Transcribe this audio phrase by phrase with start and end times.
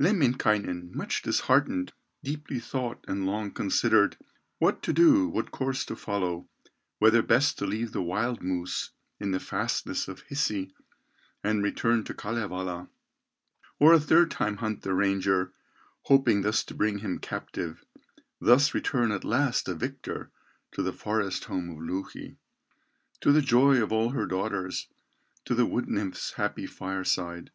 [0.00, 1.92] Lemminkainen, much disheartened,
[2.24, 4.16] Deeply thought and long considered,
[4.58, 6.48] What to do, what course to follow,
[6.98, 10.74] Whether best to leave the wild moose In the fastnesses of Hisi,
[11.44, 12.88] And return to Kalevala,
[13.78, 15.52] Or a third time hunt the ranger,
[16.02, 17.84] Hoping thus to bring him captive,
[18.40, 20.32] Thus return at last a victor
[20.72, 22.36] To the forest home of Louhi,
[23.20, 24.88] To the joy of all her daughters,
[25.44, 27.52] To the wood nymph's happy fireside.